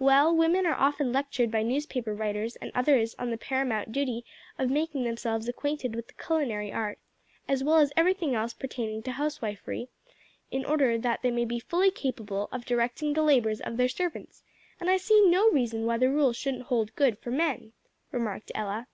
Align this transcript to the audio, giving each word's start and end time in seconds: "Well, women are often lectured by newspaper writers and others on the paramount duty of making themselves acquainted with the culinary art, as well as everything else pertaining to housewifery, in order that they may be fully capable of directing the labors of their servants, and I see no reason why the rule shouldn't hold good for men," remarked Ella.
"Well, 0.00 0.34
women 0.34 0.66
are 0.66 0.74
often 0.74 1.12
lectured 1.12 1.52
by 1.52 1.62
newspaper 1.62 2.12
writers 2.12 2.56
and 2.56 2.72
others 2.74 3.14
on 3.16 3.30
the 3.30 3.38
paramount 3.38 3.92
duty 3.92 4.24
of 4.58 4.70
making 4.70 5.04
themselves 5.04 5.46
acquainted 5.48 5.94
with 5.94 6.08
the 6.08 6.14
culinary 6.14 6.72
art, 6.72 6.98
as 7.46 7.62
well 7.62 7.76
as 7.78 7.92
everything 7.96 8.34
else 8.34 8.52
pertaining 8.52 9.04
to 9.04 9.12
housewifery, 9.12 9.88
in 10.50 10.64
order 10.64 10.98
that 10.98 11.22
they 11.22 11.30
may 11.30 11.44
be 11.44 11.60
fully 11.60 11.92
capable 11.92 12.48
of 12.50 12.64
directing 12.64 13.12
the 13.12 13.22
labors 13.22 13.60
of 13.60 13.76
their 13.76 13.86
servants, 13.88 14.42
and 14.80 14.90
I 14.90 14.96
see 14.96 15.24
no 15.30 15.48
reason 15.52 15.86
why 15.86 15.96
the 15.96 16.10
rule 16.10 16.32
shouldn't 16.32 16.64
hold 16.64 16.96
good 16.96 17.16
for 17.20 17.30
men," 17.30 17.72
remarked 18.10 18.50
Ella. 18.56 18.88